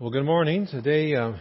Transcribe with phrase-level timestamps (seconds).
[0.00, 0.66] Well, good morning.
[0.66, 1.34] Today uh,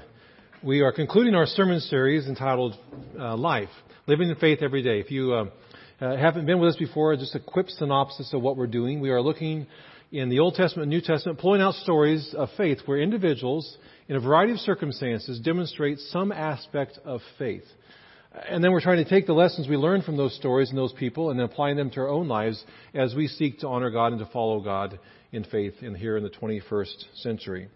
[0.61, 2.75] we are concluding our sermon series entitled
[3.17, 3.69] uh, Life,
[4.05, 4.99] Living in Faith Every Day.
[4.99, 5.45] If you uh,
[6.01, 8.99] uh, haven't been with us before, just a quick synopsis of what we're doing.
[8.99, 9.65] We are looking
[10.11, 13.77] in the Old Testament and New Testament, pulling out stories of faith where individuals,
[14.09, 17.63] in a variety of circumstances, demonstrate some aspect of faith.
[18.49, 20.91] And then we're trying to take the lessons we learn from those stories and those
[20.91, 22.61] people and applying them to our own lives
[22.93, 24.99] as we seek to honor God and to follow God
[25.31, 27.69] in faith in here in the 21st century.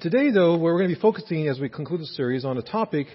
[0.00, 3.06] Today, though, we're going to be focusing as we conclude the series on a topic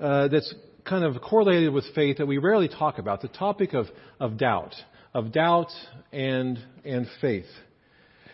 [0.00, 3.86] uh, that's kind of correlated with faith that we rarely talk about the topic of,
[4.20, 4.74] of doubt,
[5.14, 5.70] of doubt
[6.12, 7.46] and, and faith.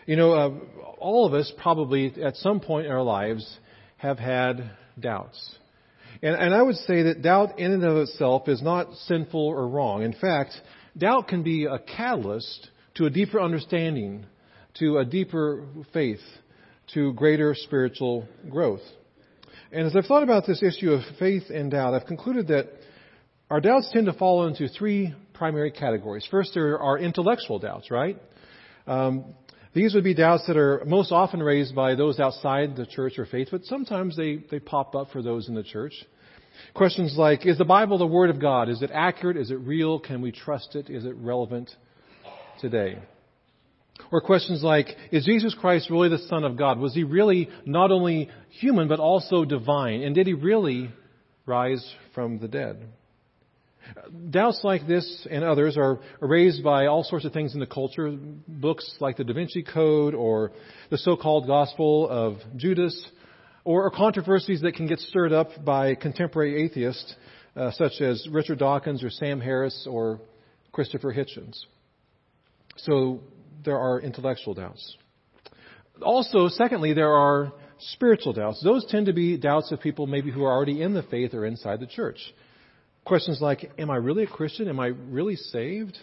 [0.05, 0.51] You know, uh,
[0.97, 3.57] all of us probably at some point in our lives
[3.97, 5.57] have had doubts.
[6.21, 9.67] And, and I would say that doubt in and of itself is not sinful or
[9.67, 10.03] wrong.
[10.03, 10.53] In fact,
[10.97, 14.25] doubt can be a catalyst to a deeper understanding,
[14.75, 16.21] to a deeper faith
[16.93, 18.81] to greater spiritual growth.
[19.71, 22.67] And as I've thought about this issue of faith and doubt, I've concluded that
[23.49, 26.27] our doubts tend to fall into three primary categories.
[26.29, 28.17] First, there are intellectual doubts, right?
[28.87, 29.35] Um,
[29.73, 33.25] these would be doubts that are most often raised by those outside the church or
[33.25, 35.93] faith, but sometimes they, they pop up for those in the church.
[36.73, 38.69] Questions like, is the Bible the Word of God?
[38.69, 39.35] Is it accurate?
[39.35, 39.99] Is it real?
[39.99, 40.89] Can we trust it?
[40.89, 41.69] Is it relevant
[42.61, 42.99] today?
[44.11, 46.79] Or questions like, is Jesus Christ really the Son of God?
[46.79, 50.03] Was he really not only human, but also divine?
[50.03, 50.91] And did he really
[51.45, 52.87] rise from the dead?
[54.29, 58.11] Doubts like this and others are raised by all sorts of things in the culture.
[58.47, 60.51] Books like the Da Vinci Code or
[60.89, 63.09] the so-called Gospel of Judas,
[63.63, 67.15] or controversies that can get stirred up by contemporary atheists
[67.55, 70.19] uh, such as Richard Dawkins or Sam Harris or
[70.71, 71.57] Christopher Hitchens.
[72.77, 73.21] So
[73.65, 74.95] there are intellectual doubts.
[76.01, 78.61] Also, secondly, there are spiritual doubts.
[78.63, 81.45] Those tend to be doubts of people maybe who are already in the faith or
[81.45, 82.19] inside the church.
[83.05, 84.67] Questions like, am I really a Christian?
[84.67, 85.97] Am I really saved?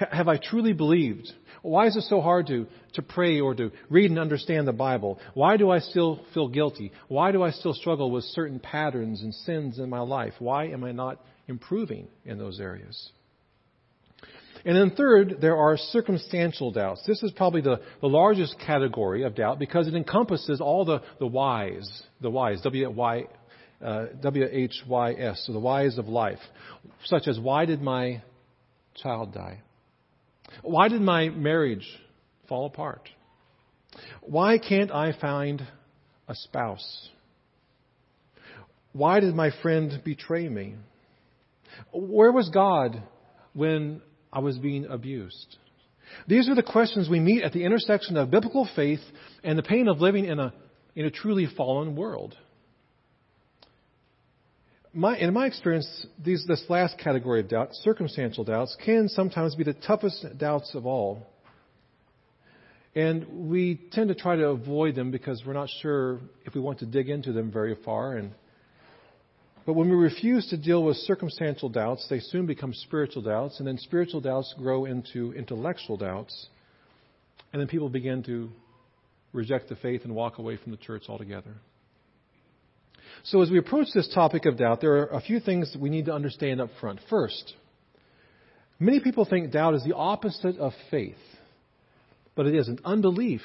[0.00, 1.30] H- have I truly believed?
[1.62, 5.20] Why is it so hard to, to pray or to read and understand the Bible?
[5.34, 6.92] Why do I still feel guilty?
[7.08, 10.34] Why do I still struggle with certain patterns and sins in my life?
[10.38, 13.10] Why am I not improving in those areas?
[14.64, 17.04] And then third, there are circumstantial doubts.
[17.06, 21.26] This is probably the, the largest category of doubt because it encompasses all the, the
[21.26, 21.88] whys,
[22.20, 23.24] the whys, W-Y,
[23.84, 26.40] uh, W-H-Y-S, so the whys of life,
[27.04, 28.22] such as why did my
[28.96, 29.60] child die?
[30.62, 31.86] Why did my marriage
[32.48, 33.08] fall apart?
[34.22, 35.62] Why can't I find
[36.26, 37.08] a spouse?
[38.92, 40.74] Why did my friend betray me?
[41.92, 43.02] Where was God
[43.52, 44.02] when
[44.32, 45.56] I was being abused?
[46.26, 49.00] These are the questions we meet at the intersection of biblical faith
[49.44, 50.52] and the pain of living in a,
[50.94, 52.34] in a truly fallen world.
[54.92, 59.64] My, in my experience, these, this last category of doubt, circumstantial doubts, can sometimes be
[59.64, 61.26] the toughest doubts of all.
[62.94, 66.80] And we tend to try to avoid them because we're not sure if we want
[66.80, 68.16] to dig into them very far.
[68.16, 68.32] And
[69.68, 73.68] but when we refuse to deal with circumstantial doubts, they soon become spiritual doubts, and
[73.68, 76.46] then spiritual doubts grow into intellectual doubts.
[77.52, 78.48] And then people begin to
[79.34, 81.54] reject the faith and walk away from the church altogether.
[83.24, 85.90] So, as we approach this topic of doubt, there are a few things that we
[85.90, 87.00] need to understand up front.
[87.10, 87.52] First,
[88.80, 91.20] many people think doubt is the opposite of faith,
[92.34, 92.80] but it isn't.
[92.86, 93.42] Unbelief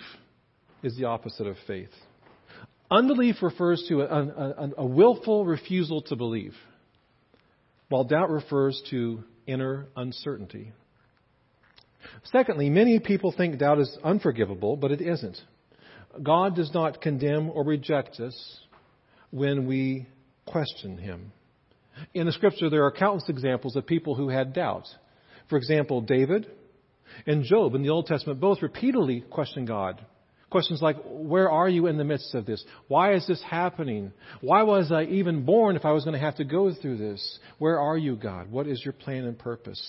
[0.84, 1.92] is the opposite of faith.
[2.92, 6.54] Unbelief refers to a, a, a, willful refusal to believe,
[7.90, 10.72] while doubt refers to inner uncertainty.
[12.26, 15.38] Secondly, many people think doubt is unforgivable, but it isn't.
[16.22, 18.60] God does not condemn or reject us
[19.32, 20.08] when we
[20.46, 21.32] question Him.
[22.14, 24.88] In the Scripture, there are countless examples of people who had doubt.
[25.50, 26.48] For example, David
[27.26, 30.04] and Job in the Old Testament both repeatedly questioned God
[30.54, 32.64] Questions like, where are you in the midst of this?
[32.88, 34.14] Why is this happening?
[34.40, 37.40] Why was I even born if I was going to have to go through this?
[37.58, 38.52] Where are you, God?
[38.52, 39.82] What is your plan and purpose?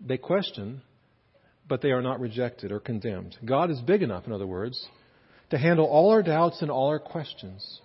[0.00, 0.80] They question,
[1.68, 3.36] but they are not rejected or condemned.
[3.44, 4.82] God is big enough, in other words,
[5.50, 7.82] to handle all our doubts and all our questions.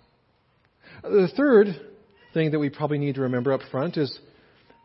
[1.02, 1.78] The third
[2.32, 4.18] thing that we probably need to remember up front is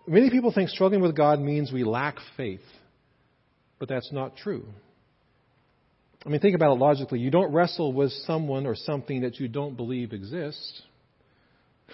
[0.06, 2.59] many people think struggling with God means we lack faith,
[3.79, 4.65] but that's not true.
[6.25, 7.19] I mean, think about it logically.
[7.19, 10.81] You don't wrestle with someone or something that you don't believe exists.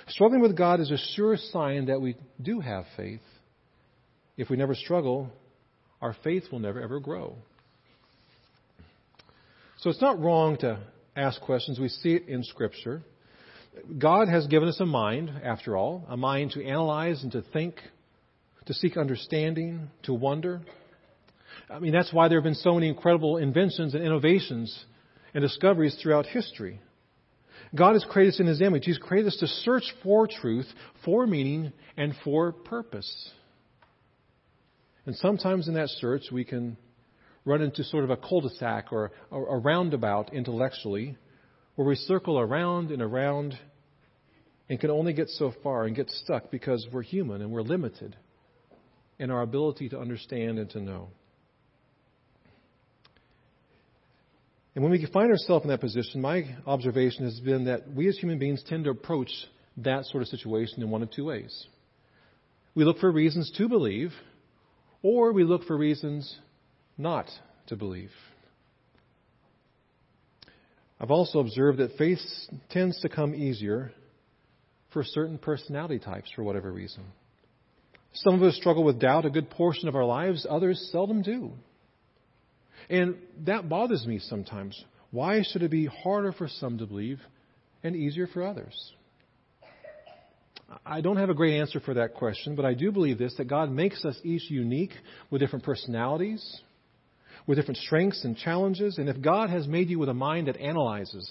[0.07, 3.21] Struggling with God is a sure sign that we do have faith.
[4.37, 5.29] If we never struggle,
[6.01, 7.35] our faith will never ever grow.
[9.79, 10.79] So it's not wrong to,
[11.19, 11.79] ask questions.
[11.79, 13.01] We see it in Scripture.
[13.97, 17.75] God has given us a mind, after all, a mind to analyze and to think,
[18.65, 20.61] to seek understanding, to wonder.
[21.69, 24.85] I mean, that's why there have been so many incredible inventions and innovations
[25.33, 26.81] and discoveries throughout history.
[27.75, 28.85] God has created us in His image.
[28.85, 30.65] He's created us to search for truth,
[31.05, 33.31] for meaning, and for purpose.
[35.05, 36.77] And sometimes in that search, we can
[37.45, 41.17] run into sort of a cul de sac or a roundabout intellectually,
[41.75, 43.57] where we circle around and around
[44.67, 48.15] and can only get so far and get stuck because we're human and we're limited
[49.17, 51.09] in our ability to understand and to know.
[54.79, 58.17] And when we find ourselves in that position, my observation has been that we as
[58.17, 59.29] human beings tend to approach
[59.75, 61.67] that sort of situation in one of two ways.
[62.75, 64.13] We look for reasons to believe,
[65.03, 66.33] or we look for reasons
[66.97, 67.29] not
[67.67, 68.11] to believe.
[70.97, 72.21] I've also observed that faith
[72.69, 73.91] tends to come easier
[74.93, 77.03] for certain personality types for whatever reason.
[78.13, 81.51] Some of us struggle with doubt a good portion of our lives, others seldom do.
[82.89, 84.83] And that bothers me sometimes.
[85.11, 87.19] Why should it be harder for some to believe
[87.83, 88.93] and easier for others?
[90.85, 93.47] I don't have a great answer for that question, but I do believe this that
[93.47, 94.93] God makes us each unique
[95.29, 96.61] with different personalities,
[97.47, 98.97] with different strengths and challenges.
[98.97, 101.27] And if God has made you with a mind that analyzes,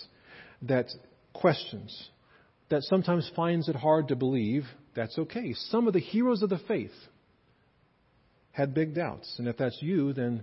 [0.62, 0.86] that
[1.32, 2.08] questions,
[2.68, 4.64] that sometimes finds it hard to believe,
[4.94, 5.54] that's okay.
[5.54, 6.90] Some of the heroes of the faith
[8.50, 9.36] had big doubts.
[9.38, 10.42] And if that's you, then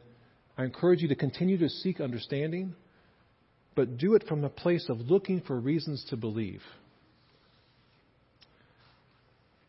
[0.57, 2.75] I encourage you to continue to seek understanding,
[3.75, 6.62] but do it from the place of looking for reasons to believe.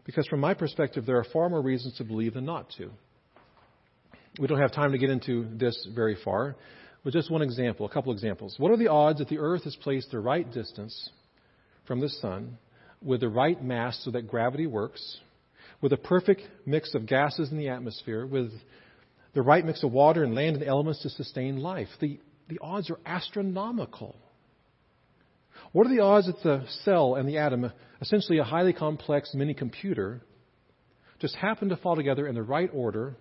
[0.05, 2.91] Because from my perspective, there are far more reasons to believe than not to.
[4.39, 6.55] We don't have time to get into this very far,
[7.03, 8.55] but just one example, a couple examples.
[8.59, 11.11] What are the odds that the Earth is placed the right distance
[11.87, 12.59] from the sun
[13.03, 15.19] with the right mass so that gravity works,
[15.81, 18.53] with a perfect mix of gases in the atmosphere, with
[19.37, 21.89] the right mix of water and land and elements to sustain life.
[22.01, 22.19] The,
[22.49, 24.17] the odds are astronomical.
[25.73, 29.53] What are the odds that the cell and the atom, essentially a highly complex mini
[29.53, 30.23] computer,
[31.19, 33.15] just happen to fall together in the right order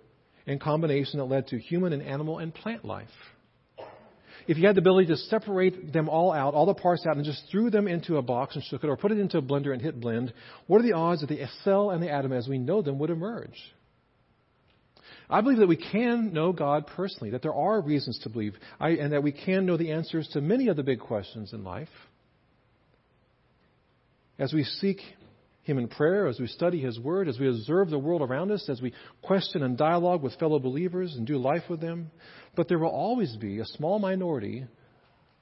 [0.48, 3.10] and combination that led to human and animal and plant life?
[4.48, 7.26] if you had the ability to separate them all out, all the parts out, and
[7.26, 9.74] just threw them into a box and shook it, or put it into a blender
[9.74, 10.32] and hit blend,
[10.68, 13.10] what are the odds that the cell and the atom as we know them would
[13.10, 13.60] emerge?
[15.30, 18.90] I believe that we can know God personally, that there are reasons to believe, I,
[18.92, 21.90] and that we can know the answers to many of the big questions in life.
[24.38, 25.00] As we seek
[25.66, 28.70] him in prayer, as we study His Word, as we observe the world around us,
[28.70, 28.94] as we
[29.24, 32.12] question and dialogue with fellow believers and do life with them.
[32.56, 34.66] But there will always be a small minority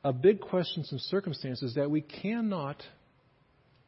[0.02, 2.82] of big questions and circumstances that we cannot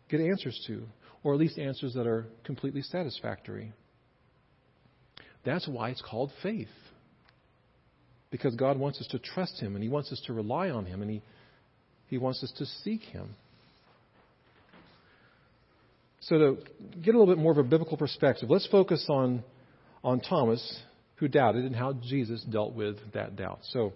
[0.09, 0.83] get answers to,
[1.24, 3.71] or at least answers that are completely satisfactory.
[5.45, 6.68] That's why it's called faith.
[8.31, 11.01] Because God wants us to trust Him and He wants us to rely on Him
[11.01, 11.21] and He,
[12.07, 13.36] he wants us to seek Him.
[16.21, 16.57] So, to
[17.03, 19.44] get a little bit more of a biblical perspective, let's focus on,
[20.03, 20.81] on Thomas,
[21.18, 23.59] who doubted, and how Jesus dealt with that doubt.
[23.69, 23.94] So,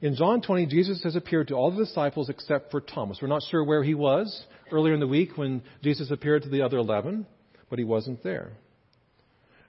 [0.00, 3.18] in John 20, Jesus has appeared to all the disciples except for Thomas.
[3.20, 6.62] We're not sure where he was earlier in the week when Jesus appeared to the
[6.62, 7.26] other 11,
[7.68, 8.52] but he wasn't there.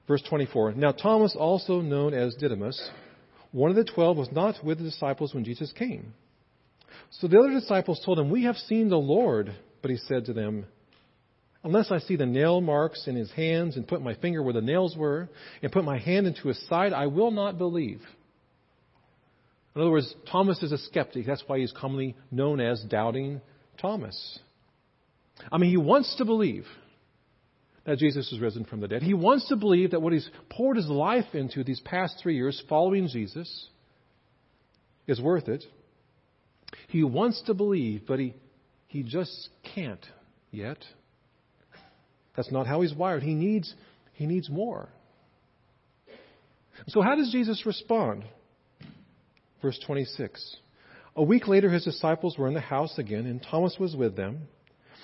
[0.08, 2.90] Verse 24 Now, Thomas, also known as Didymus,
[3.52, 6.14] one of the twelve, was not with the disciples when Jesus came.
[7.10, 9.54] So the other disciples told him, We have seen the Lord.
[9.82, 10.66] But he said to them,
[11.64, 14.62] Unless I see the nail marks in his hands and put my finger where the
[14.62, 15.30] nails were
[15.64, 18.02] and put my hand into his side, I will not believe.
[19.76, 21.26] In other words, Thomas is a skeptic.
[21.26, 23.42] That's why he's commonly known as Doubting
[23.82, 24.40] Thomas.
[25.52, 26.66] I mean, he wants to believe
[27.86, 29.04] that Jesus is risen from the dead.
[29.04, 32.62] He wants to believe that what he's poured his life into these past three years
[32.68, 33.68] following Jesus
[35.08, 35.64] is worth it.
[36.88, 38.34] He wants to believe, but he,
[38.88, 40.06] he just can't
[40.52, 40.80] yet.
[42.36, 43.24] That's not how he's wired.
[43.24, 43.74] He needs,
[44.14, 44.90] he needs more.
[46.88, 48.26] So, how does Jesus respond?
[49.62, 50.58] Verse 26.
[51.16, 54.48] A week later, his disciples were in the house again, and Thomas was with them.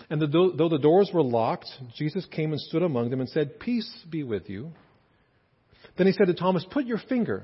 [0.09, 3.89] And though the doors were locked, Jesus came and stood among them and said, Peace
[4.09, 4.71] be with you.
[5.97, 7.43] Then he said to Thomas, Put your finger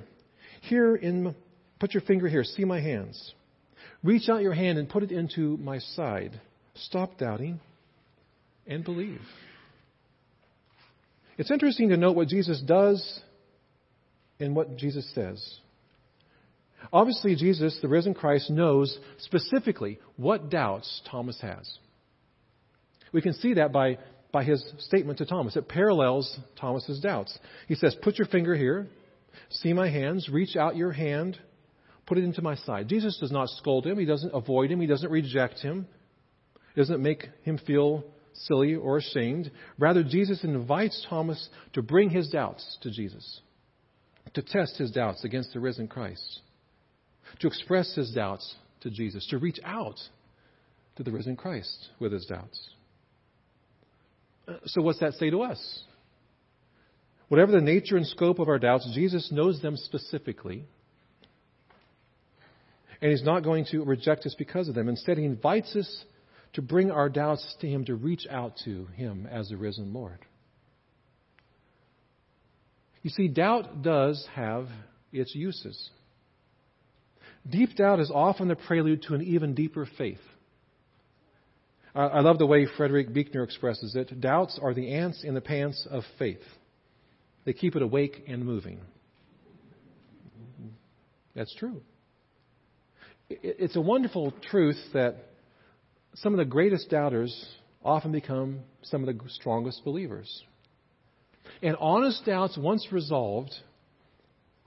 [0.62, 1.36] here in,
[1.80, 3.34] put your finger here, see my hands.
[4.04, 6.40] Reach out your hand and put it into my side.
[6.76, 7.60] Stop doubting
[8.66, 9.22] and believe.
[11.38, 13.22] It's interesting to note what Jesus does
[14.40, 15.60] and what Jesus says.
[16.94, 21.78] Obviously, Jesus, the risen Christ, knows specifically what doubts Thomas has.
[23.12, 23.98] We can see that by,
[24.32, 25.56] by his statement to Thomas.
[25.56, 27.38] It parallels Thomas's doubts.
[27.68, 28.88] He says, Put your finger here,
[29.50, 31.38] see my hands, reach out your hand,
[32.06, 32.88] put it into my side.
[32.88, 35.88] Jesus does not scold him, he doesn't avoid him, he doesn't reject him,
[36.74, 39.52] he doesn't make him feel silly or ashamed.
[39.78, 43.42] Rather, Jesus invites Thomas to bring his doubts to Jesus,
[44.34, 46.42] to test his doubts against the risen Christ,
[47.40, 50.00] to express his doubts to Jesus, to reach out
[50.96, 52.70] to the risen Christ with his doubts.
[54.48, 55.84] Uh, so, what's that say to us?
[57.28, 60.66] Whatever the nature and scope of our doubts, Jesus knows them specifically.
[63.02, 64.88] And he's not going to reject us because of them.
[64.88, 66.06] Instead, he invites us
[66.54, 70.20] to bring our doubts to Him, to reach out to Him as the risen Lord.
[73.04, 74.68] You see, doubt does have
[75.12, 75.90] its uses.
[77.48, 80.20] Deep doubt is often the prelude to an even deeper faith.
[81.98, 84.22] I love the way Frederick Buechner expresses it.
[84.22, 86.44] Doubts are the ants in the pants of faith.
[87.44, 88.82] They keep it awake and moving.
[91.34, 91.82] That's true.
[93.30, 95.16] It's a wonderful truth that
[96.14, 97.34] some of the greatest doubters
[97.84, 100.44] often become some of the strongest believers.
[101.64, 103.54] And honest doubts, once resolved,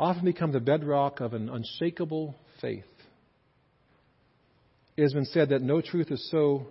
[0.01, 2.85] often become the bedrock of an unshakable faith.
[4.97, 6.67] It has been said that no truth is so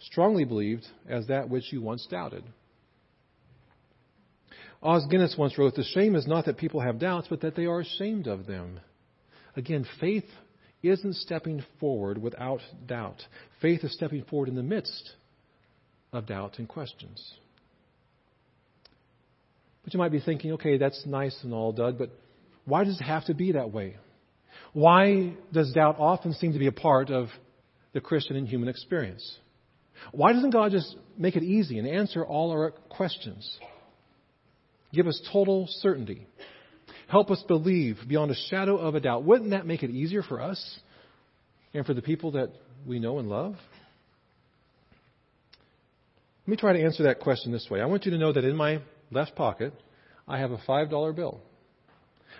[0.00, 2.44] strongly believed as that which you once doubted.
[4.82, 7.66] Os Guinness once wrote, The shame is not that people have doubts, but that they
[7.66, 8.80] are ashamed of them.
[9.56, 10.24] Again, faith
[10.82, 13.22] isn't stepping forward without doubt.
[13.60, 15.12] Faith is stepping forward in the midst
[16.12, 17.34] of doubt and questions.
[19.84, 22.10] But you might be thinking, okay, that's nice and all, Doug, but
[22.64, 23.96] why does it have to be that way?
[24.72, 27.28] Why does doubt often seem to be a part of
[27.92, 29.38] the Christian and human experience?
[30.12, 33.58] Why doesn't God just make it easy and answer all our questions?
[34.92, 36.26] Give us total certainty.
[37.08, 39.24] Help us believe beyond a shadow of a doubt.
[39.24, 40.78] Wouldn't that make it easier for us
[41.74, 42.50] and for the people that
[42.86, 43.56] we know and love?
[46.46, 47.80] Let me try to answer that question this way.
[47.80, 48.80] I want you to know that in my
[49.10, 49.72] left pocket,
[50.26, 51.40] I have a $5 bill.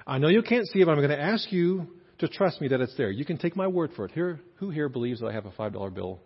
[0.06, 1.86] I know you can't see it, but I'm going to ask you
[2.18, 3.10] to trust me that it's there.
[3.10, 4.12] You can take my word for it.
[4.12, 6.20] Here, who here believes that I have a $5 bill?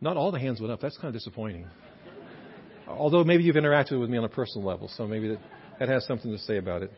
[0.00, 0.80] Not all the hands went up.
[0.80, 1.66] That's kind of disappointing.
[2.86, 5.38] Although maybe you've interacted with me on a personal level, so maybe that,
[5.78, 6.92] that has something to say about it.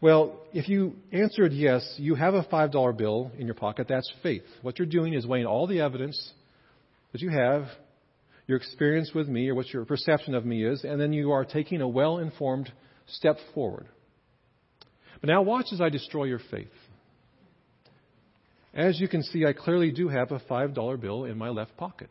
[0.00, 3.86] Well, if you answered yes, you have a $5 bill in your pocket.
[3.88, 4.42] That's faith.
[4.60, 6.32] What you're doing is weighing all the evidence
[7.12, 7.66] that you have,
[8.48, 11.44] your experience with me, or what your perception of me is, and then you are
[11.44, 12.72] taking a well informed
[13.06, 13.86] step forward.
[15.20, 16.72] But now watch as I destroy your faith.
[18.74, 22.10] As you can see, I clearly do have a $5 bill in my left pocket.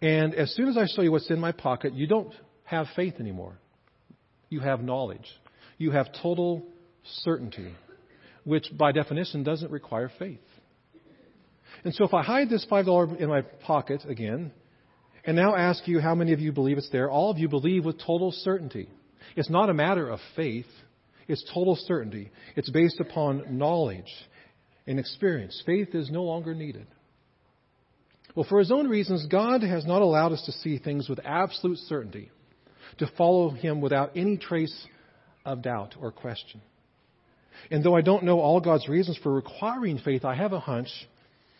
[0.00, 2.34] And as soon as I show you what's in my pocket, you don't
[2.64, 3.58] have faith anymore.
[4.48, 5.28] You have knowledge
[5.82, 6.62] you have total
[7.22, 7.74] certainty,
[8.44, 10.38] which by definition doesn't require faith.
[11.84, 14.52] And so if I hide this $5 in my pocket again,
[15.24, 17.84] and now ask you how many of you believe it's there, all of you believe
[17.84, 18.88] with total certainty.
[19.36, 20.66] It's not a matter of faith,
[21.28, 22.30] it's total certainty.
[22.56, 24.10] It's based upon knowledge
[24.86, 25.62] and experience.
[25.64, 26.86] Faith is no longer needed.
[28.34, 31.78] Well, for his own reasons, God has not allowed us to see things with absolute
[31.78, 32.30] certainty,
[32.98, 34.86] to follow him without any trace
[35.44, 36.62] of doubt or question.
[37.70, 40.88] And though I don't know all God's reasons for requiring faith, I have a hunch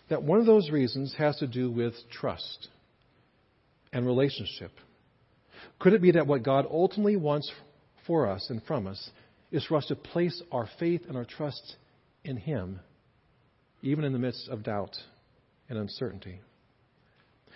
[0.09, 2.69] that one of those reasons has to do with trust
[3.93, 4.73] and relationship.
[5.79, 7.51] Could it be that what God ultimately wants
[8.07, 9.11] for us and from us
[9.51, 11.77] is for us to place our faith and our trust
[12.25, 12.81] in Him,
[13.83, 14.97] even in the midst of doubt
[15.69, 16.41] and uncertainty?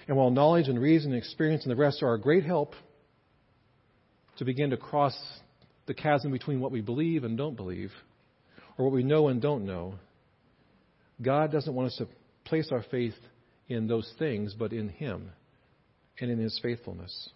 [0.09, 2.75] And while knowledge and reason and experience and the rest are a great help
[4.39, 5.17] to begin to cross
[5.87, 7.93] the chasm between what we believe and don't believe,
[8.77, 9.95] or what we know and don't know.
[11.23, 12.09] God doesn't want us to
[12.45, 13.15] place our faith
[13.69, 15.31] in those things, but in Him
[16.21, 17.31] and in His faithfulness.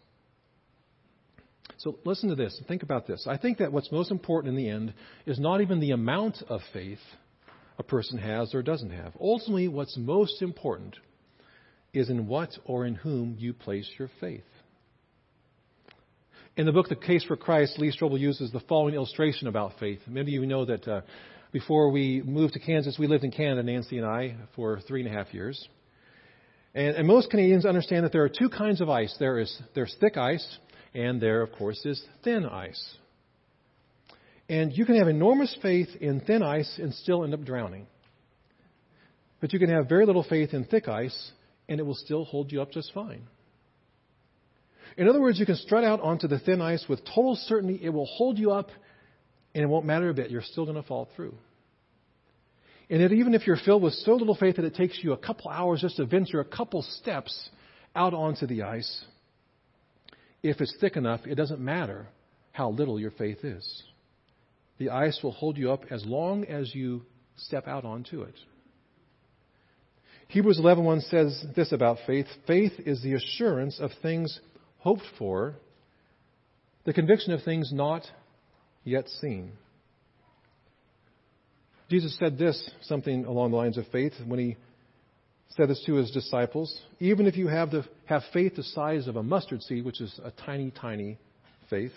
[1.79, 3.27] So listen to this and think about this.
[3.27, 4.93] I think that what's most important in the end
[5.25, 6.99] is not even the amount of faith
[7.81, 9.15] a person has or doesn't have.
[9.19, 10.97] Ultimately, what's most important
[11.93, 14.45] is in what or in whom you place your faith.
[16.57, 20.01] In the book, The Case for Christ, Lee Strobel uses the following illustration about faith.
[20.07, 21.01] Many of you know that uh,
[21.53, 25.13] before we moved to Kansas, we lived in Canada, Nancy and I, for three and
[25.13, 25.67] a half years.
[26.75, 29.15] And, and most Canadians understand that there are two kinds of ice.
[29.19, 30.59] There is there's thick ice,
[30.95, 32.95] and there, of course, is thin ice.
[34.51, 37.87] And you can have enormous faith in thin ice and still end up drowning.
[39.41, 41.31] But you can have very little faith in thick ice
[41.69, 43.29] and it will still hold you up just fine.
[44.97, 47.91] In other words, you can strut out onto the thin ice with total certainty it
[47.91, 48.71] will hold you up
[49.55, 50.33] and it won't matter a bit.
[50.33, 51.37] You're still going to fall through.
[52.91, 55.17] And it, even if you're filled with so little faith that it takes you a
[55.17, 57.51] couple hours just to venture a couple steps
[57.95, 59.05] out onto the ice,
[60.43, 62.09] if it's thick enough, it doesn't matter
[62.51, 63.85] how little your faith is.
[64.81, 67.03] The ice will hold you up as long as you
[67.37, 68.35] step out onto it.
[70.29, 74.41] Hebrews 11:1 says this about faith: faith is the assurance of things
[74.79, 75.57] hoped for,
[76.85, 78.11] the conviction of things not
[78.83, 79.53] yet seen.
[81.91, 84.57] Jesus said this, something along the lines of faith, when he
[85.49, 86.81] said this to his disciples.
[87.01, 90.19] Even if you have, the, have faith the size of a mustard seed, which is
[90.25, 91.19] a tiny, tiny
[91.69, 91.93] faith,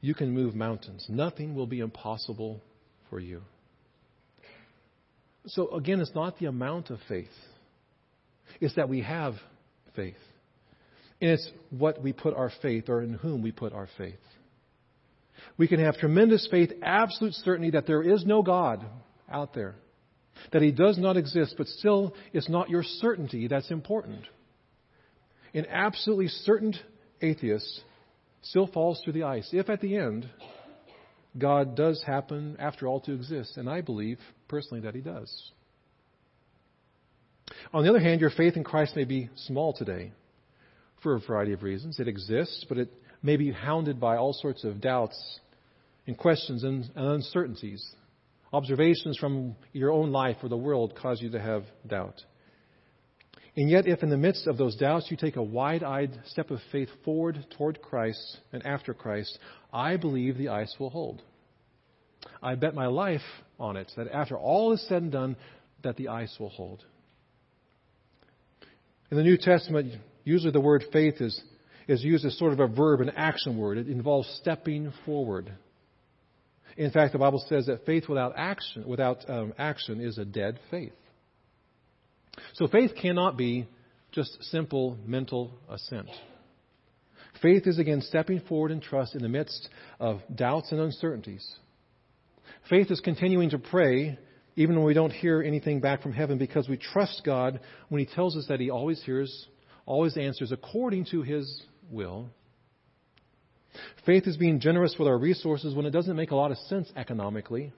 [0.00, 1.06] you can move mountains.
[1.08, 2.60] Nothing will be impossible
[3.10, 3.42] for you.
[5.46, 7.28] So, again, it's not the amount of faith,
[8.60, 9.34] it's that we have
[9.94, 10.14] faith.
[11.20, 14.18] And it's what we put our faith, or in whom we put our faith.
[15.56, 18.84] We can have tremendous faith, absolute certainty that there is no God
[19.30, 19.76] out there,
[20.52, 24.24] that He does not exist, but still it's not your certainty that's important.
[25.54, 26.74] An absolutely certain
[27.22, 27.82] atheist
[28.48, 30.28] still falls through the ice if at the end
[31.38, 33.56] God does happen, after all, to exist.
[33.56, 35.52] And I believe personally that He does.
[37.72, 40.12] On the other hand, your faith in Christ may be small today
[41.02, 42.00] for a variety of reasons.
[42.00, 45.40] It exists, but it may be hounded by all sorts of doubts
[46.06, 47.84] and questions and, and uncertainties.
[48.52, 52.22] Observations from your own life or the world cause you to have doubt.
[53.56, 56.50] And yet, if in the midst of those doubts you take a wide eyed step
[56.50, 59.38] of faith forward toward Christ and after Christ,
[59.72, 61.22] I believe the ice will hold.
[62.42, 63.22] I bet my life
[63.58, 65.36] on it that after all is said and done,
[65.82, 66.84] that the ice will hold.
[69.10, 69.94] In the New Testament,
[70.24, 71.40] usually the word faith is,
[71.88, 73.78] is used as sort of a verb, an action word.
[73.78, 75.50] It involves stepping forward.
[76.76, 80.58] In fact, the Bible says that faith without action, without um, action is a dead
[80.70, 80.92] faith.
[82.54, 83.66] So faith cannot be
[84.12, 86.08] just simple mental assent.
[87.42, 89.68] Faith is again stepping forward in trust in the midst
[90.00, 91.46] of doubts and uncertainties.
[92.70, 94.18] Faith is continuing to pray
[94.56, 98.06] even when we don't hear anything back from heaven because we trust God when He
[98.06, 99.46] tells us that He always hears,
[99.84, 102.30] always answers according to His will.
[104.06, 106.90] Faith is being generous with our resources when it doesn't make a lot of sense
[106.96, 107.72] economically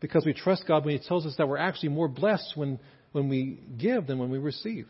[0.00, 2.80] because we trust God when He tells us that we're actually more blessed when,
[3.12, 4.86] when we give than when we receive.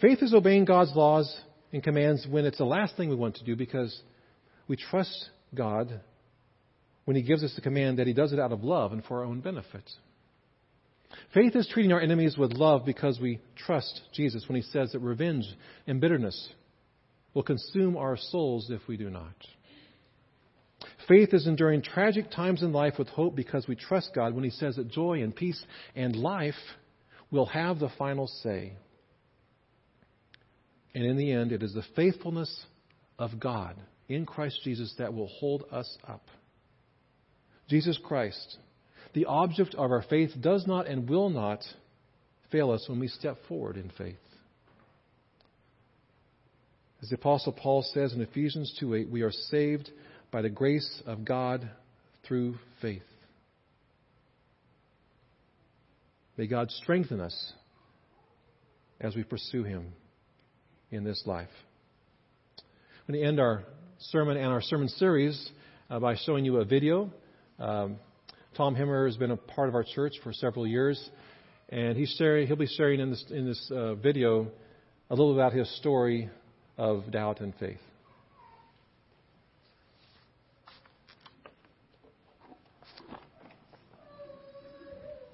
[0.00, 1.34] Faith is obeying God's laws
[1.72, 4.00] and commands when it's the last thing we want to do because
[4.66, 6.00] we trust God
[7.04, 9.18] when He gives us the command that He does it out of love and for
[9.18, 9.88] our own benefit.
[11.32, 14.98] Faith is treating our enemies with love because we trust Jesus when He says that
[15.00, 15.44] revenge
[15.86, 16.48] and bitterness
[17.34, 19.34] will consume our souls if we do not.
[21.08, 24.50] Faith is enduring tragic times in life with hope because we trust God when He
[24.50, 25.60] says that joy and peace
[25.96, 26.54] and life
[27.30, 28.74] will have the final say.
[30.94, 32.64] And in the end, it is the faithfulness
[33.18, 33.76] of God
[34.08, 36.22] in Christ Jesus that will hold us up.
[37.68, 38.58] Jesus Christ,
[39.14, 41.62] the object of our faith, does not and will not
[42.52, 44.16] fail us when we step forward in faith.
[47.02, 49.90] As the Apostle Paul says in Ephesians 2:8, we are saved
[50.30, 51.68] by the grace of God
[52.26, 53.02] through faith.
[56.36, 57.52] May God strengthen us
[59.00, 59.92] as we pursue Him
[60.90, 61.48] in this life.
[62.58, 63.64] I'm going to end our
[63.98, 65.50] sermon and our sermon series
[65.90, 67.10] uh, by showing you a video.
[67.58, 67.96] Um,
[68.56, 71.10] Tom Hemmer has been a part of our church for several years,
[71.70, 74.48] and he's sharing, he'll be sharing in this, in this uh, video
[75.10, 76.28] a little about his story
[76.76, 77.78] of doubt and faith.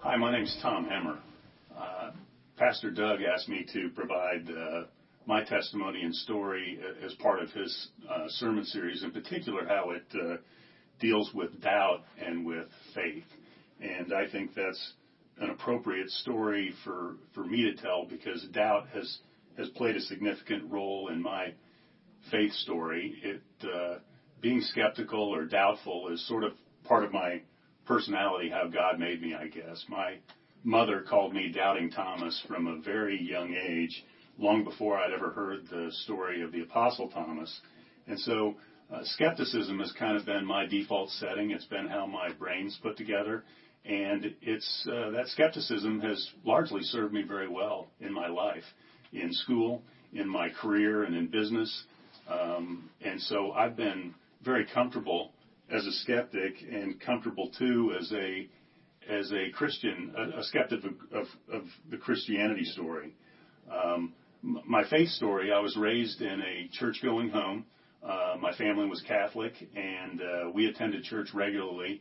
[0.04, 1.16] Hi, my name's Tom Hemmer.
[1.74, 2.10] Uh,
[2.58, 4.82] Pastor Doug asked me to provide uh,
[5.24, 10.02] my testimony and story as part of his uh, sermon series, in particular how it
[11.00, 13.24] deals with doubt and with faith.
[13.80, 14.92] And I think that's
[15.38, 19.20] an appropriate story for, for me to tell because doubt has
[19.56, 21.54] has played a significant role in my
[22.30, 23.14] faith story.
[23.22, 24.00] It uh,
[24.42, 26.52] being skeptical or doubtful is sort of
[26.84, 27.40] part of my
[27.86, 29.84] personality, how God made me, I guess.
[29.88, 30.18] My
[30.62, 34.04] mother called me Doubting Thomas from a very young age,
[34.38, 37.60] long before I'd ever heard the story of the Apostle Thomas.
[38.06, 38.54] And so
[38.92, 41.50] uh, skepticism has kind of been my default setting.
[41.50, 43.44] It's been how my brain's put together.
[43.84, 48.62] And it's uh, that skepticism has largely served me very well in my life,
[49.12, 49.82] in school,
[50.14, 51.84] in my career, and in business.
[52.28, 55.32] Um, and so I've been very comfortable
[55.70, 58.48] as a skeptic, and comfortable too as a
[59.08, 63.14] as a Christian, a, a skeptic of, of, of, the Christianity story.
[63.70, 67.66] Um, my faith story, I was raised in a church going home.
[68.02, 72.00] Uh, my family was Catholic, and uh, we attended church regularly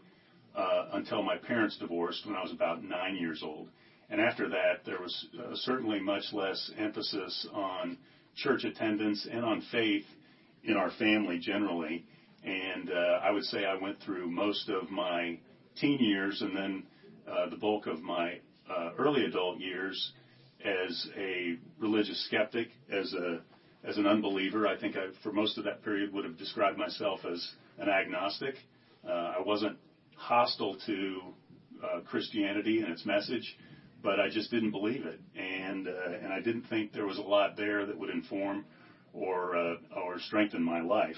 [0.55, 3.69] uh, until my parents divorced when I was about nine years old.
[4.09, 7.97] And after that, there was uh, certainly much less emphasis on
[8.35, 10.05] church attendance and on faith
[10.63, 12.05] in our family generally.
[12.43, 15.39] And uh, I would say I went through most of my
[15.79, 16.83] teen years and then
[17.27, 20.11] uh, the bulk of my uh, early adult years
[20.63, 23.41] as a religious skeptic, as a
[23.87, 24.67] as an unbeliever.
[24.67, 28.55] I think I, for most of that period, would have described myself as an agnostic.
[29.05, 29.77] Uh, I wasn't
[30.15, 31.19] hostile to
[31.83, 33.57] uh, Christianity and its message,
[34.01, 35.91] but I just didn't believe it, and uh,
[36.23, 38.65] and I didn't think there was a lot there that would inform
[39.13, 41.17] or uh, or strengthen my life.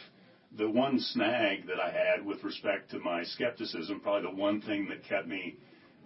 [0.58, 4.88] The one snag that I had with respect to my skepticism, probably the one thing
[4.90, 5.58] that kept me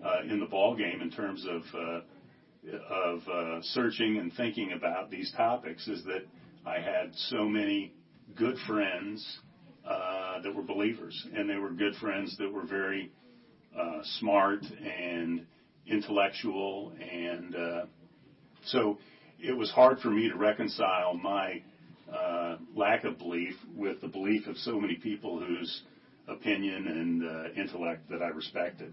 [0.03, 2.01] uh, in the ball game in terms of uh,
[2.89, 6.25] of uh, searching and thinking about these topics, is that
[6.65, 7.93] I had so many
[8.35, 9.39] good friends
[9.87, 13.11] uh, that were believers, and they were good friends that were very
[13.77, 15.45] uh, smart and
[15.85, 17.85] intellectual, and uh,
[18.65, 18.97] so
[19.39, 21.61] it was hard for me to reconcile my
[22.13, 25.83] uh, lack of belief with the belief of so many people whose
[26.27, 28.91] opinion and uh, intellect that I respected.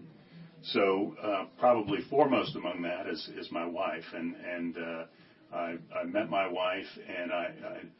[0.63, 5.03] So uh, probably foremost among that is, is my wife, and and uh,
[5.53, 7.53] I, I met my wife, and I,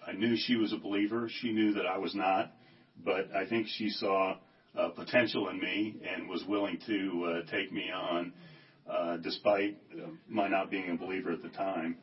[0.06, 1.30] I I knew she was a believer.
[1.42, 2.52] She knew that I was not,
[3.06, 4.38] but I think she saw
[4.78, 8.32] uh, potential in me and was willing to uh, take me on,
[8.90, 9.78] uh, despite
[10.28, 11.96] my not being a believer at the time.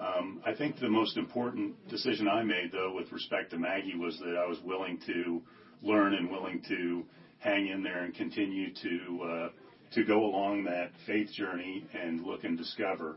[0.00, 4.18] Um, I think the most important decision I made, though, with respect to Maggie, was
[4.20, 5.42] that I was willing to
[5.82, 7.04] learn and willing to
[7.38, 9.48] hang in there and continue to uh,
[9.92, 13.16] to go along that faith journey and look and discover.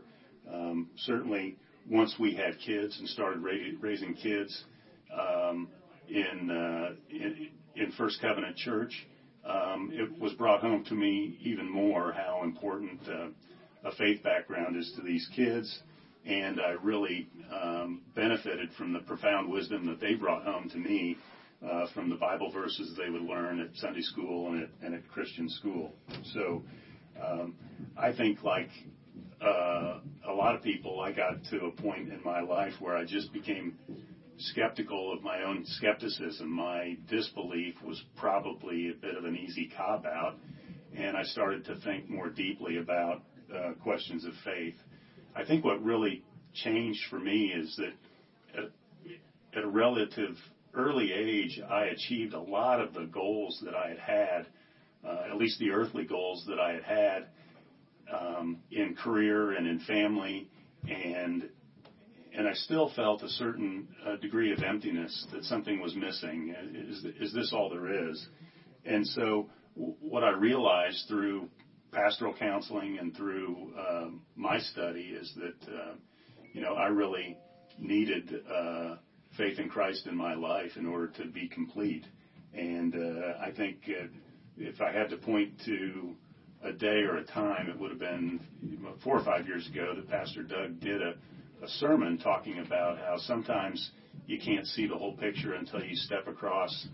[0.52, 1.56] Um, certainly,
[1.88, 4.64] once we had kids and started ra- raising kids
[5.12, 5.68] um,
[6.08, 9.06] in, uh, in, in First Covenant Church,
[9.44, 13.28] um, it was brought home to me even more how important uh,
[13.84, 15.80] a faith background is to these kids.
[16.26, 21.16] And I really um, benefited from the profound wisdom that they brought home to me
[21.64, 25.06] uh, from the Bible verses they would learn at Sunday school and at, and at
[25.08, 25.92] Christian school.
[26.32, 26.62] So
[27.22, 27.54] um,
[27.96, 28.68] I think, like
[29.40, 33.04] uh, a lot of people, I got to a point in my life where I
[33.04, 33.76] just became
[34.38, 36.50] skeptical of my own skepticism.
[36.50, 40.36] My disbelief was probably a bit of an easy cop out,
[40.96, 43.22] and I started to think more deeply about
[43.54, 44.74] uh, questions of faith.
[45.34, 48.62] I think what really changed for me is that
[49.54, 50.34] at, a relative
[50.74, 54.46] early age, I achieved a lot of the goals that I had had,
[55.04, 57.26] uh, at least the earthly goals that I had had
[58.12, 60.48] um, in career and in family,
[60.88, 61.48] and
[62.36, 66.52] and I still felt a certain uh, degree of emptiness that something was missing.
[66.74, 68.26] Is is this all there is?
[68.84, 71.48] And so, w- what I realized through
[71.94, 75.94] pastoral counseling and through uh, my study is that uh,
[76.52, 77.36] you know I really
[77.78, 78.96] needed uh,
[79.36, 82.04] faith in Christ in my life in order to be complete.
[82.52, 83.78] And uh, I think
[84.56, 86.14] if I had to point to
[86.62, 88.40] a day or a time, it would have been
[89.02, 91.14] four or five years ago that Pastor Doug did a,
[91.62, 93.90] a sermon talking about how sometimes
[94.26, 96.86] you can't see the whole picture until you step across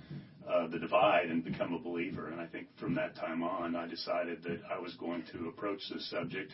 [0.51, 2.29] uh, the divide and become a believer.
[2.29, 5.81] And I think from that time on, I decided that I was going to approach
[5.93, 6.53] this subject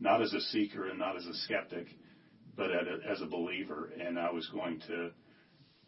[0.00, 1.86] not as a seeker and not as a skeptic,
[2.56, 3.90] but a, as a believer.
[4.00, 5.10] And I was going to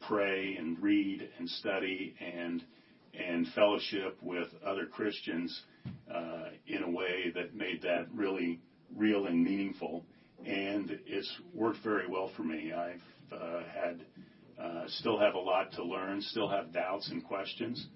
[0.08, 2.62] pray and read and study and
[3.16, 5.62] and fellowship with other Christians
[6.12, 8.60] uh, in a way that made that really
[8.96, 10.04] real and meaningful.
[10.44, 12.72] And it's worked very well for me.
[12.72, 14.00] I've uh, had
[14.86, 17.86] still have a lot to learn, still have doubts and questions,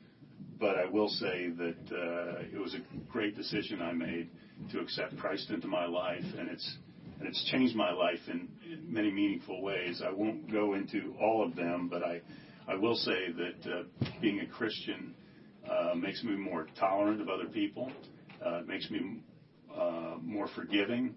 [0.58, 4.30] but I will say that uh, it was a great decision I made
[4.72, 6.78] to accept Christ into my life, and it's
[7.18, 8.48] and it's changed my life in,
[8.86, 10.02] many meaningful ways.
[10.06, 12.20] I won't go into all of them, but I,
[12.68, 13.82] I will say that uh,
[14.20, 15.14] being a Christian
[15.68, 17.90] uh, makes me more tolerant of other people,
[18.44, 19.20] uh, makes me
[19.76, 21.16] uh, more forgiving,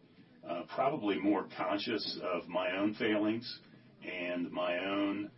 [0.50, 3.60] uh, probably more conscious of my own failings
[4.04, 5.30] and my own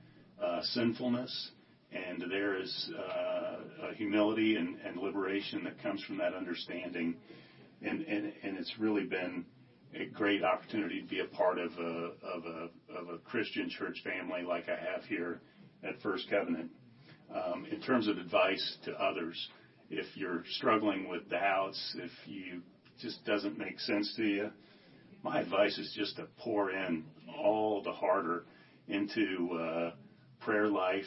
[0.42, 1.52] uh, sinfulness,
[1.92, 7.16] and there is uh, a humility and, and liberation that comes from that understanding,
[7.82, 9.46] and and and it's really been
[9.96, 14.02] a great opportunity to be a part of a of a of a Christian church
[14.04, 15.40] family like I have here
[15.84, 16.70] at First Covenant.
[17.34, 19.50] Um, in terms of advice to others,
[19.90, 22.62] if you're struggling with doubts, if you
[23.00, 24.50] just doesn't make sense to you,
[25.24, 27.06] my advice is just to pour in
[27.42, 28.46] all the harder
[28.88, 29.92] into uh,
[30.42, 31.06] prayer life,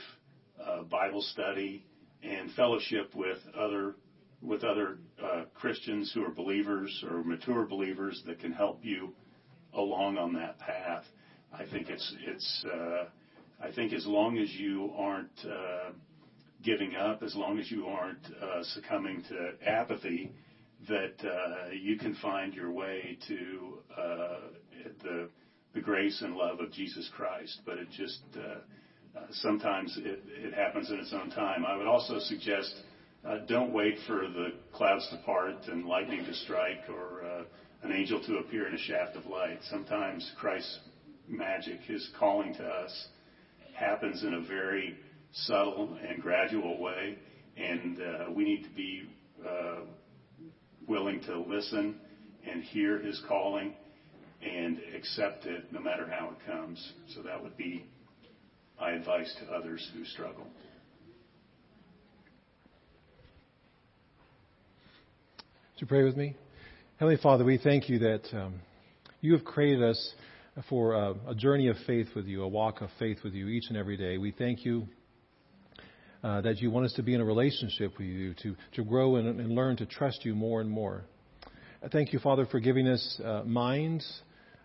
[0.65, 1.85] uh, Bible study,
[2.23, 3.95] and fellowship with other
[4.43, 9.13] with other uh, Christians who are believers or mature believers that can help you
[9.75, 11.05] along on that path.
[11.53, 13.05] I think it's it's uh,
[13.63, 15.91] I think as long as you aren't uh,
[16.63, 20.33] giving up, as long as you aren't uh, succumbing to apathy,
[20.89, 24.39] that uh, you can find your way to uh,
[25.03, 25.29] the
[25.75, 27.61] the grace and love of Jesus Christ.
[27.65, 28.61] But it just uh,
[29.31, 31.65] sometimes it, it happens in its own time.
[31.67, 32.75] I would also suggest
[33.27, 37.43] uh, don't wait for the clouds to part and lightning to strike or uh,
[37.83, 39.59] an angel to appear in a shaft of light.
[39.71, 40.79] Sometimes Christ's
[41.29, 43.09] magic, His calling to us,
[43.75, 44.97] happens in a very
[45.33, 47.19] subtle and gradual way,
[47.57, 49.09] and uh, we need to be
[51.07, 51.95] willing to listen
[52.51, 53.75] and hear His calling
[54.43, 56.93] and accept it no matter how it comes.
[57.15, 57.87] So that would be
[58.81, 60.43] my advice to others who struggle.
[65.75, 66.35] Would you pray with me?
[66.99, 68.55] Heavenly Father, we thank you that um,
[69.21, 70.15] you have created us
[70.69, 73.67] for a, a, journey of faith with you, a walk of faith with you each
[73.69, 74.19] and every day.
[74.19, 74.89] We thank you
[76.27, 79.15] uh, that you want us to be in a relationship with you, to, to grow
[79.15, 81.05] and, and learn to trust you more and more.
[81.93, 84.23] Thank you, Father, for giving us uh, minds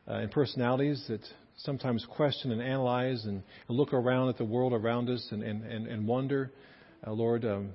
[0.07, 1.21] uh, and personalities that
[1.57, 5.63] sometimes question and analyze and, and, look around at the world around us and, and,
[5.63, 6.51] and wonder.
[7.05, 7.69] Uh, Lord, um,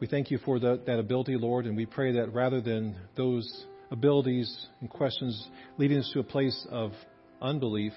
[0.00, 3.66] we thank you for the, that ability, Lord, and we pray that rather than those
[3.92, 5.48] abilities and questions
[5.78, 6.90] leading us to a place of
[7.40, 7.92] unbelief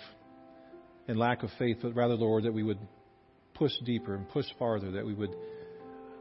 [1.08, 2.78] and lack of faith, but rather, Lord, that we would
[3.58, 5.36] push deeper and push farther, that we would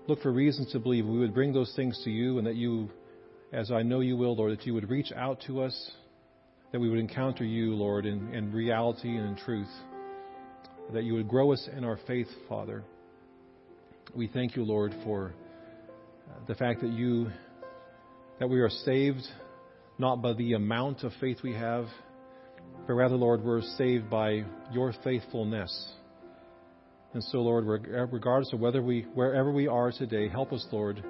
[0.07, 2.89] look for reasons to believe, we would bring those things to you, and that you,
[3.53, 5.91] as I know you will, Lord, that you would reach out to us,
[6.73, 9.71] that we would encounter you, Lord, in, in reality and in truth,
[10.93, 12.85] that you would grow us in our faith, Father.
[14.15, 15.35] We thank you, Lord, for
[16.29, 17.31] uh, the fact that you
[18.39, 19.27] that we are saved
[19.99, 21.87] not by the amount of faith we have,
[22.87, 25.93] but rather, Lord, we're saved by your faithfulness.
[27.17, 27.65] And so, Lord,
[28.13, 31.03] regardless of whether we, wherever we are today, help us, Lord,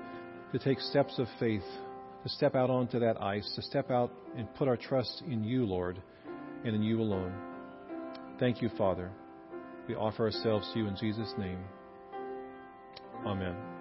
[0.53, 1.64] to take steps of faith,
[2.23, 5.66] to step out onto that ice, to step out and put our trust in you,
[5.66, 6.01] Lord,
[6.64, 7.35] and in you alone.
[8.38, 9.11] Thank you, Father.
[9.88, 11.59] We offer ourselves to you in Jesus' name.
[13.27, 13.75] Amen.